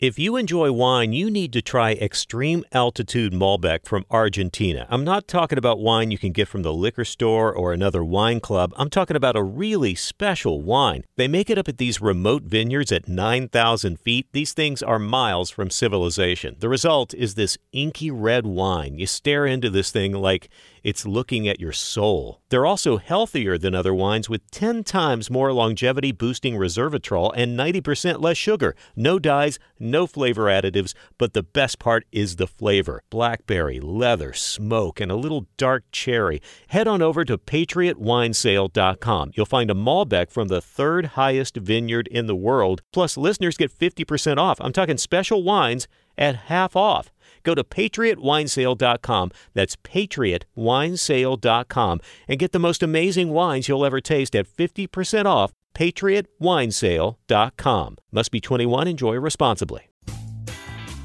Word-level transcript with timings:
If 0.00 0.18
you 0.18 0.36
enjoy 0.36 0.72
wine, 0.72 1.12
you 1.12 1.30
need 1.30 1.52
to 1.52 1.60
try 1.60 1.92
Extreme 1.92 2.64
Altitude 2.72 3.34
Malbec 3.34 3.84
from 3.84 4.06
Argentina. 4.10 4.86
I'm 4.88 5.04
not 5.04 5.28
talking 5.28 5.58
about 5.58 5.78
wine 5.78 6.10
you 6.10 6.16
can 6.16 6.32
get 6.32 6.48
from 6.48 6.62
the 6.62 6.72
liquor 6.72 7.04
store 7.04 7.52
or 7.52 7.74
another 7.74 8.02
wine 8.02 8.40
club. 8.40 8.72
I'm 8.76 8.88
talking 8.88 9.14
about 9.14 9.36
a 9.36 9.42
really 9.42 9.94
special 9.94 10.62
wine. 10.62 11.04
They 11.16 11.28
make 11.28 11.50
it 11.50 11.58
up 11.58 11.68
at 11.68 11.76
these 11.76 12.00
remote 12.00 12.44
vineyards 12.44 12.90
at 12.92 13.08
9,000 13.08 14.00
feet. 14.00 14.26
These 14.32 14.54
things 14.54 14.82
are 14.82 14.98
miles 14.98 15.50
from 15.50 15.68
civilization. 15.68 16.56
The 16.60 16.70
result 16.70 17.12
is 17.12 17.34
this 17.34 17.58
inky 17.70 18.10
red 18.10 18.46
wine. 18.46 18.96
You 18.96 19.06
stare 19.06 19.44
into 19.44 19.68
this 19.68 19.90
thing 19.90 20.14
like 20.14 20.48
it's 20.82 21.06
looking 21.06 21.48
at 21.48 21.60
your 21.60 21.72
soul. 21.72 22.40
They're 22.48 22.66
also 22.66 22.96
healthier 22.96 23.56
than 23.58 23.74
other 23.74 23.94
wines 23.94 24.28
with 24.28 24.50
10 24.50 24.84
times 24.84 25.30
more 25.30 25.52
longevity 25.52 26.12
boosting 26.12 26.56
resveratrol 26.56 27.32
and 27.36 27.58
90% 27.58 28.20
less 28.20 28.36
sugar. 28.36 28.74
No 28.96 29.18
dyes, 29.18 29.58
no 29.78 30.06
flavor 30.06 30.44
additives, 30.44 30.94
but 31.18 31.32
the 31.32 31.42
best 31.42 31.78
part 31.78 32.06
is 32.12 32.36
the 32.36 32.46
flavor 32.46 33.02
blackberry, 33.10 33.80
leather, 33.80 34.32
smoke, 34.32 35.00
and 35.00 35.10
a 35.10 35.16
little 35.16 35.46
dark 35.56 35.84
cherry. 35.92 36.40
Head 36.68 36.88
on 36.88 37.02
over 37.02 37.24
to 37.24 37.38
patriotwinesale.com. 37.38 39.32
You'll 39.34 39.46
find 39.46 39.70
a 39.70 39.74
Malbec 39.74 40.30
from 40.30 40.48
the 40.48 40.60
third 40.60 41.06
highest 41.06 41.56
vineyard 41.56 42.08
in 42.08 42.26
the 42.26 42.36
world. 42.36 42.82
Plus, 42.92 43.16
listeners 43.16 43.56
get 43.56 43.76
50% 43.76 44.38
off. 44.38 44.58
I'm 44.60 44.72
talking 44.72 44.96
special 44.96 45.42
wines 45.42 45.88
at 46.18 46.36
half 46.36 46.76
off. 46.76 47.10
Go 47.42 47.54
to 47.54 47.62
patriotwinesale.com. 47.64 49.32
That's 49.54 49.76
patriotwinesale.com 49.76 52.00
and 52.28 52.38
get 52.38 52.52
the 52.52 52.58
most 52.58 52.82
amazing 52.82 53.30
wines 53.30 53.68
you'll 53.68 53.84
ever 53.84 54.00
taste 54.00 54.34
at 54.34 54.46
50% 54.46 55.26
off. 55.26 55.52
patriotwinesale.com. 55.74 57.96
Must 58.12 58.30
be 58.30 58.40
21. 58.40 58.88
Enjoy 58.88 59.14
responsibly. 59.14 59.82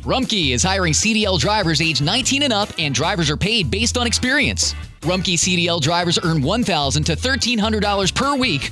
Rumkey 0.04 0.52
is 0.52 0.62
hiring 0.62 0.94
CDL 0.94 1.40
drivers 1.40 1.82
age 1.82 2.00
19 2.00 2.44
and 2.44 2.54
up, 2.54 2.70
and 2.78 2.94
drivers 2.94 3.32
are 3.32 3.38
paid 3.38 3.72
based 3.72 3.98
on 3.98 4.06
experience. 4.06 4.76
Rumkey 5.02 5.34
CDL 5.34 5.82
drivers 5.82 6.20
earn 6.24 6.42
$1,000 6.42 7.06
to 7.06 7.16
$1,300 7.16 8.14
per 8.14 8.36
week 8.36 8.72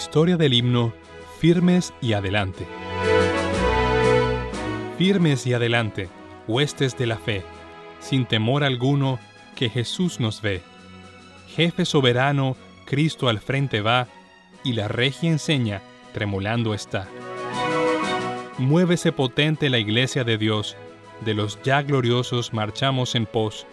Historia 0.00 0.38
del 0.38 0.54
himno 0.54 0.94
Firmes 1.40 1.92
y 2.00 2.14
Adelante. 2.14 2.66
Firmes 4.96 5.46
y 5.46 5.52
adelante, 5.52 6.08
huestes 6.48 6.96
de 6.96 7.06
la 7.06 7.18
fe, 7.18 7.42
sin 8.00 8.24
temor 8.24 8.64
alguno, 8.64 9.18
que 9.56 9.68
Jesús 9.68 10.18
nos 10.18 10.40
ve. 10.40 10.62
Jefe 11.54 11.84
soberano, 11.84 12.56
Cristo 12.86 13.28
al 13.28 13.40
frente 13.40 13.82
va, 13.82 14.08
y 14.64 14.72
la 14.72 14.88
regia 14.88 15.28
enseña, 15.28 15.82
tremolando 16.14 16.72
está. 16.72 17.06
Muévese 18.56 19.12
potente 19.12 19.68
la 19.68 19.78
iglesia 19.78 20.24
de 20.24 20.38
Dios, 20.38 20.78
de 21.26 21.34
los 21.34 21.60
ya 21.62 21.82
gloriosos 21.82 22.54
marchamos 22.54 23.14
en 23.14 23.26
pos. 23.26 23.66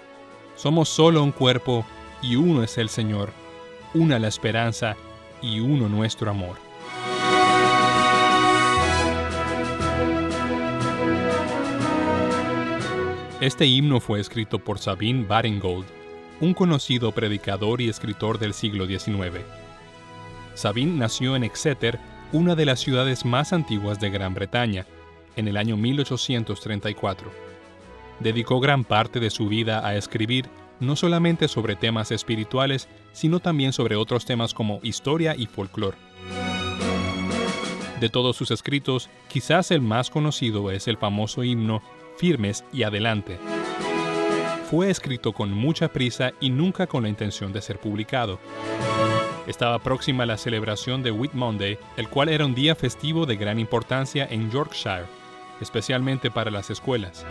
Somos 0.58 0.90
solo 0.90 1.24
un 1.24 1.32
cuerpo, 1.32 1.86
y 2.22 2.36
uno 2.36 2.64
es 2.64 2.78
el 2.78 2.90
Señor, 2.90 3.30
una 3.94 4.20
la 4.20 4.28
esperanza, 4.28 4.98
y 5.42 5.60
uno 5.60 5.90
nuestro 5.90 6.30
amor. 6.30 6.58
Este 13.40 13.68
himno 13.68 14.00
fue 14.00 14.20
escrito 14.20 14.58
por 14.58 14.80
Sabine 14.80 15.24
Baringold, 15.24 15.86
un 16.42 16.56
conocido 16.56 17.12
predicador 17.12 17.82
y 17.82 17.90
escritor 17.90 18.40
del 18.40 18.54
siglo 18.54 18.88
XIX. 18.88 19.42
Sabine 20.56 20.98
nació 20.98 21.36
en 21.36 21.44
Exeter, 21.44 22.00
una 22.32 22.56
de 22.56 22.66
las 22.66 22.80
ciudades 22.80 23.26
más 23.26 23.54
antiguas 23.54 24.00
de 24.00 24.10
Gran 24.10 24.34
Bretaña, 24.34 24.88
en 25.36 25.48
el 25.48 25.56
año 25.56 25.78
1834. 25.78 27.32
Dedicó 28.20 28.60
gran 28.60 28.84
parte 28.84 29.20
de 29.20 29.30
su 29.30 29.48
vida 29.48 29.86
a 29.88 29.96
escribir 29.96 30.50
no 30.80 30.96
solamente 30.96 31.48
sobre 31.48 31.76
temas 31.76 32.12
espirituales, 32.12 32.88
sino 33.12 33.40
también 33.40 33.74
sobre 33.74 33.96
otros 33.96 34.26
temas 34.26 34.54
como 34.54 34.80
historia 34.84 35.36
y 35.36 35.48
folclore. 35.48 35.98
De 38.00 38.10
todos 38.10 38.36
sus 38.36 38.52
escritos, 38.52 39.10
quizás 39.28 39.72
el 39.72 39.82
más 39.82 40.10
conocido 40.10 40.70
es 40.72 40.88
el 40.88 40.98
famoso 40.98 41.44
himno 41.44 41.82
Firmes 42.18 42.64
y 42.72 42.84
Adelante. 42.84 43.40
Fue 44.70 44.90
escrito 44.90 45.34
con 45.34 45.52
mucha 45.52 45.88
prisa 45.88 46.34
y 46.40 46.50
nunca 46.50 46.88
con 46.88 47.04
la 47.04 47.10
intención 47.10 47.54
de 47.54 47.62
ser 47.62 47.80
publicado. 47.80 48.40
Estaba 49.48 49.80
próxima 49.80 50.26
la 50.26 50.38
celebración 50.38 51.02
de 51.04 51.12
Whit 51.12 51.34
Monday, 51.34 51.80
el 51.96 52.10
cual 52.10 52.30
era 52.30 52.46
un 52.46 52.54
día 52.54 52.76
festivo 52.76 53.26
de 53.26 53.38
gran 53.38 53.60
importancia 53.60 54.28
en 54.30 54.52
Yorkshire, 54.52 55.06
especialmente 55.62 56.30
para 56.30 56.52
las 56.52 56.70
escuelas 56.70 57.26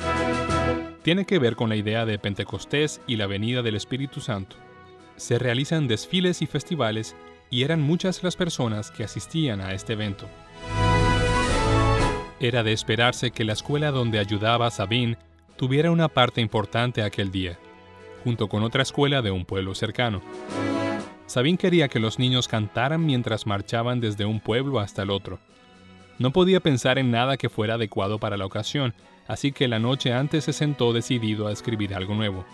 tiene 1.07 1.25
que 1.25 1.39
ver 1.39 1.55
con 1.55 1.69
la 1.69 1.77
idea 1.77 2.05
de 2.05 2.19
Pentecostés 2.19 3.01
y 3.07 3.15
la 3.15 3.29
venida 3.29 3.63
del 3.63 3.77
Espíritu 3.77 4.21
Santo. 4.21 4.57
Se 5.15 5.39
realizan 5.39 5.87
desfiles 5.87 6.43
y 6.43 6.49
festivales 6.49 7.15
y 7.49 7.63
eran 7.63 7.81
muchas 7.81 8.25
las 8.25 8.35
personas 8.35 8.91
que 8.91 9.05
asistían 9.05 9.61
a 9.61 9.73
este 9.73 9.93
evento. 9.93 10.27
Era 12.41 12.65
de 12.65 12.73
esperarse 12.73 13.31
que 13.31 13.45
la 13.45 13.53
escuela 13.53 13.93
donde 13.93 14.19
ayudaba 14.19 14.69
Sabine 14.73 15.17
tuviera 15.57 15.93
una 15.93 16.09
parte 16.09 16.41
importante 16.41 17.05
aquel 17.05 17.31
día, 17.31 17.57
junto 18.25 18.49
con 18.49 18.65
otra 18.65 18.83
escuela 18.83 19.23
de 19.23 19.31
un 19.31 19.45
pueblo 19.45 19.77
cercano. 19.77 20.23
Sabine 21.27 21.57
quería 21.57 21.87
que 21.87 22.01
los 22.01 22.19
niños 22.19 22.49
cantaran 22.49 23.07
mientras 23.07 23.47
marchaban 23.47 24.01
desde 24.01 24.25
un 24.25 24.41
pueblo 24.41 24.81
hasta 24.81 25.05
el 25.05 25.11
otro. 25.11 25.39
No 26.19 26.33
podía 26.33 26.59
pensar 26.59 26.99
en 26.99 27.13
nada 27.13 27.37
que 27.37 27.49
fuera 27.49 27.75
adecuado 27.75 28.19
para 28.19 28.37
la 28.37 28.47
ocasión, 28.47 28.93
así 29.29 29.53
que 29.53 29.69
la 29.69 29.79
noche 29.79 30.13
antes 30.13 30.45
se 30.45 30.53
sentó 30.53 30.93
decidido 30.93 31.47
a 31.47 31.53
escribir 31.53 31.95
algo 31.95 32.15
nuevo. 32.15 32.45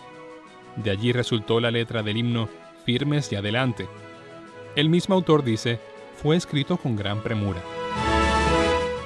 De 0.75 0.91
allí 0.91 1.11
resultó 1.11 1.59
la 1.59 1.71
letra 1.71 2.03
del 2.03 2.17
himno 2.17 2.49
Firmes 2.85 3.31
y 3.31 3.35
Adelante. 3.35 3.87
El 4.75 4.89
mismo 4.89 5.15
autor 5.15 5.43
dice, 5.43 5.79
fue 6.21 6.35
escrito 6.35 6.77
con 6.77 6.95
gran 6.95 7.21
premura. 7.21 7.61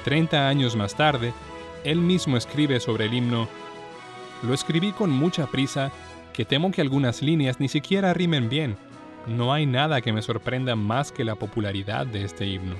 Treinta 0.04 0.48
años 0.48 0.76
más 0.76 0.94
tarde, 0.94 1.32
él 1.84 1.98
mismo 1.98 2.36
escribe 2.36 2.80
sobre 2.80 3.06
el 3.06 3.14
himno, 3.14 3.48
Lo 4.42 4.54
escribí 4.54 4.92
con 4.92 5.10
mucha 5.10 5.46
prisa, 5.46 5.92
que 6.32 6.44
temo 6.44 6.70
que 6.70 6.80
algunas 6.80 7.22
líneas 7.22 7.60
ni 7.60 7.68
siquiera 7.68 8.14
rimen 8.14 8.48
bien. 8.48 8.76
No 9.26 9.52
hay 9.52 9.66
nada 9.66 10.00
que 10.00 10.12
me 10.12 10.22
sorprenda 10.22 10.76
más 10.76 11.12
que 11.12 11.24
la 11.24 11.34
popularidad 11.34 12.06
de 12.06 12.24
este 12.24 12.46
himno. 12.46 12.76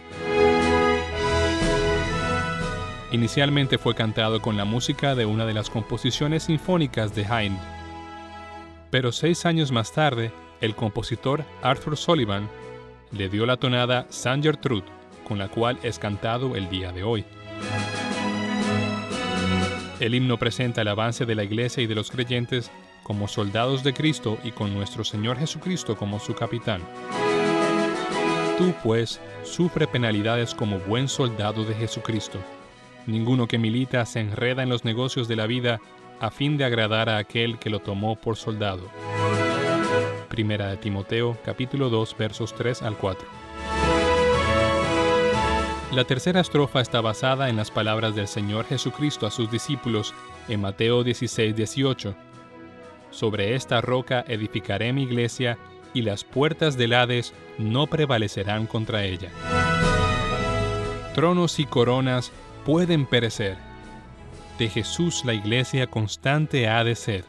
Inicialmente 3.10 3.78
fue 3.78 3.94
cantado 3.94 4.42
con 4.42 4.58
la 4.58 4.66
música 4.66 5.14
de 5.14 5.24
una 5.24 5.46
de 5.46 5.54
las 5.54 5.70
composiciones 5.70 6.42
sinfónicas 6.42 7.14
de 7.14 7.24
Haydn. 7.24 7.58
Pero 8.91 9.12
seis 9.12 9.46
años 9.46 9.72
más 9.72 9.92
tarde, 9.92 10.30
el 10.60 10.74
compositor 10.74 11.42
Arthur 11.62 11.97
Sullivan 11.97 12.50
le 13.10 13.30
dio 13.30 13.47
la 13.47 13.56
tonada 13.56 14.06
San 14.10 14.42
Gertrude, 14.42 14.84
con 15.27 15.38
la 15.38 15.48
cual 15.48 15.78
es 15.83 15.98
cantado 15.98 16.54
el 16.54 16.68
día 16.68 16.92
de 16.92 17.03
hoy. 17.03 17.24
El 20.00 20.15
himno 20.15 20.36
presenta 20.36 20.83
el 20.83 20.88
avance 20.88 21.24
de 21.24 21.34
la 21.34 21.44
iglesia 21.44 21.83
y 21.83 21.86
de 21.86 21.94
los 21.94 22.10
creyentes 22.10 22.71
como 23.03 23.27
soldados 23.27 23.83
de 23.84 23.94
Cristo 23.94 24.36
y 24.44 24.50
con 24.50 24.74
nuestro 24.74 25.03
Señor 25.03 25.38
Jesucristo 25.38 25.97
como 25.97 26.21
su 26.21 26.34
capitán. 26.34 26.83
Tú, 28.59 28.74
pues, 28.84 29.18
sufre 29.44 29.86
penalidades 29.86 30.54
como 30.54 30.78
buen 30.80 31.09
soldado 31.09 31.65
de 31.65 31.74
Jesucristo 31.74 32.38
Ninguno 33.09 33.49
que 33.49 33.57
milita 33.57 34.05
se 34.05 34.21
enreda 34.21 34.63
en 34.63 34.69
los 34.69 34.84
negocios 34.84 35.28
de 35.28 35.37
la 35.37 35.47
vida 35.47 35.81
a 36.21 36.31
fin 36.31 36.59
de 36.59 36.65
agradar 36.65 37.09
a 37.09 37.16
aquel 37.16 37.59
que 37.59 37.71
lo 37.71 37.78
tomó 37.78 38.16
por 38.16 38.37
soldado. 38.37 38.83
Primera 40.28 40.66
de 40.66 40.77
Timoteo, 40.77 41.39
capítulo 41.43 41.89
2, 41.89 42.15
versos 42.19 42.55
3 42.55 42.83
al 42.83 42.99
4. 42.99 43.27
La 45.93 46.05
tercera 46.05 46.41
estrofa 46.41 46.83
está 46.83 47.01
basada 47.01 47.49
en 47.49 47.57
las 47.57 47.71
palabras 47.71 48.15
del 48.15 48.28
Señor 48.28 48.66
Jesucristo 48.66 49.27
a 49.27 49.31
sus 49.31 49.51
discípulos 49.51 50.13
en 50.47 50.60
Mateo 50.60 51.03
16, 51.03 51.57
18. 51.57 52.15
Sobre 53.09 53.55
esta 53.55 53.81
roca 53.81 54.22
edificaré 54.28 54.93
mi 54.93 55.05
iglesia, 55.05 55.57
y 55.95 56.03
las 56.03 56.25
puertas 56.25 56.77
del 56.77 56.93
Hades 56.93 57.33
no 57.57 57.87
prevalecerán 57.87 58.66
contra 58.66 59.05
ella. 59.05 59.31
Tronos 61.15 61.59
y 61.59 61.65
coronas 61.65 62.33
pueden 62.68 63.06
perecer. 63.06 63.56
De 64.59 64.68
Jesús 64.68 65.24
la 65.24 65.32
iglesia 65.32 65.86
constante 65.86 66.68
ha 66.68 66.84
de 66.84 66.97
ser. 66.97 67.24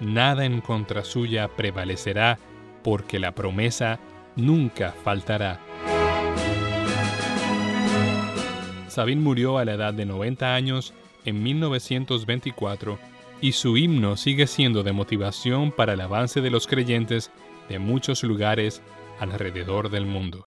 Nada 0.00 0.46
en 0.46 0.62
contra 0.62 1.04
suya 1.04 1.48
prevalecerá, 1.48 2.38
porque 2.82 3.18
la 3.18 3.32
promesa 3.32 4.00
nunca 4.34 4.94
faltará. 5.04 5.60
Sabine 8.88 9.20
murió 9.20 9.58
a 9.58 9.66
la 9.66 9.74
edad 9.74 9.92
de 9.92 10.06
90 10.06 10.54
años 10.54 10.94
en 11.26 11.42
1924 11.42 12.98
y 13.42 13.52
su 13.52 13.76
himno 13.76 14.16
sigue 14.16 14.46
siendo 14.46 14.82
de 14.82 14.92
motivación 14.92 15.70
para 15.70 15.92
el 15.92 16.00
avance 16.00 16.40
de 16.40 16.48
los 16.48 16.66
creyentes 16.66 17.30
de 17.68 17.78
muchos 17.78 18.22
lugares 18.22 18.80
alrededor 19.20 19.90
del 19.90 20.06
mundo. 20.06 20.46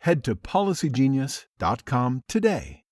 head 0.00 0.22
to 0.24 0.34
policygenius.com 0.34 2.22
today. 2.28 2.82